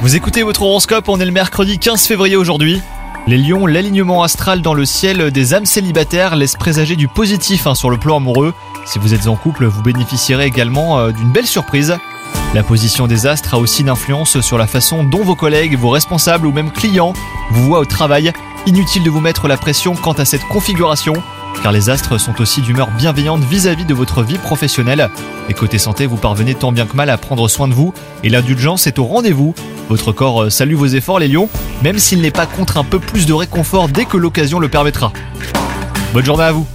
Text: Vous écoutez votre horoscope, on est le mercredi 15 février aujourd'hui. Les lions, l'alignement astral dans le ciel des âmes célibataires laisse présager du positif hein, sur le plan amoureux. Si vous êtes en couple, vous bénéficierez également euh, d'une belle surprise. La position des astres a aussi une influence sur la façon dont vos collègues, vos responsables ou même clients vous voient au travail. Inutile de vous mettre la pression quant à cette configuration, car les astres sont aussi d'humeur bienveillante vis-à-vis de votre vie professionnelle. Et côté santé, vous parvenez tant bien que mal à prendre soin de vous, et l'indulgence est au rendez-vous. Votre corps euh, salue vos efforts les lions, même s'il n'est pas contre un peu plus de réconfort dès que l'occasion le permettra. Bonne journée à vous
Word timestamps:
Vous 0.00 0.14
écoutez 0.14 0.44
votre 0.44 0.62
horoscope, 0.62 1.08
on 1.08 1.18
est 1.18 1.24
le 1.24 1.32
mercredi 1.32 1.80
15 1.80 2.06
février 2.06 2.36
aujourd'hui. 2.36 2.80
Les 3.26 3.36
lions, 3.36 3.66
l'alignement 3.66 4.22
astral 4.22 4.62
dans 4.62 4.74
le 4.74 4.84
ciel 4.84 5.32
des 5.32 5.54
âmes 5.54 5.66
célibataires 5.66 6.36
laisse 6.36 6.54
présager 6.54 6.94
du 6.94 7.08
positif 7.08 7.66
hein, 7.66 7.74
sur 7.74 7.90
le 7.90 7.96
plan 7.96 8.18
amoureux. 8.18 8.54
Si 8.86 9.00
vous 9.00 9.12
êtes 9.12 9.26
en 9.26 9.34
couple, 9.34 9.66
vous 9.66 9.82
bénéficierez 9.82 10.46
également 10.46 11.00
euh, 11.00 11.10
d'une 11.10 11.32
belle 11.32 11.48
surprise. 11.48 11.98
La 12.54 12.62
position 12.62 13.08
des 13.08 13.26
astres 13.26 13.54
a 13.54 13.58
aussi 13.58 13.82
une 13.82 13.88
influence 13.88 14.40
sur 14.40 14.56
la 14.56 14.68
façon 14.68 15.02
dont 15.02 15.24
vos 15.24 15.34
collègues, 15.34 15.76
vos 15.76 15.90
responsables 15.90 16.46
ou 16.46 16.52
même 16.52 16.70
clients 16.70 17.12
vous 17.50 17.64
voient 17.64 17.80
au 17.80 17.86
travail. 17.86 18.32
Inutile 18.66 19.02
de 19.02 19.10
vous 19.10 19.20
mettre 19.20 19.48
la 19.48 19.56
pression 19.56 19.94
quant 19.94 20.12
à 20.12 20.26
cette 20.26 20.44
configuration, 20.44 21.14
car 21.62 21.72
les 21.72 21.88
astres 21.88 22.18
sont 22.18 22.40
aussi 22.40 22.60
d'humeur 22.60 22.90
bienveillante 22.90 23.42
vis-à-vis 23.42 23.86
de 23.86 23.94
votre 23.94 24.22
vie 24.22 24.36
professionnelle. 24.36 25.08
Et 25.48 25.54
côté 25.54 25.78
santé, 25.78 26.04
vous 26.04 26.18
parvenez 26.18 26.54
tant 26.54 26.70
bien 26.70 26.84
que 26.84 26.94
mal 26.94 27.08
à 27.08 27.16
prendre 27.16 27.48
soin 27.48 27.68
de 27.68 27.72
vous, 27.72 27.94
et 28.22 28.28
l'indulgence 28.28 28.86
est 28.86 28.98
au 28.98 29.04
rendez-vous. 29.04 29.54
Votre 29.88 30.12
corps 30.12 30.42
euh, 30.42 30.50
salue 30.50 30.74
vos 30.74 30.86
efforts 30.86 31.18
les 31.18 31.28
lions, 31.28 31.48
même 31.82 31.98
s'il 31.98 32.20
n'est 32.20 32.30
pas 32.30 32.46
contre 32.46 32.76
un 32.76 32.84
peu 32.84 32.98
plus 32.98 33.24
de 33.24 33.32
réconfort 33.32 33.88
dès 33.88 34.04
que 34.04 34.18
l'occasion 34.18 34.58
le 34.58 34.68
permettra. 34.68 35.10
Bonne 36.12 36.24
journée 36.24 36.44
à 36.44 36.52
vous 36.52 36.66